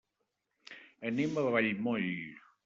[1.11, 2.11] Anem a Vallmoll.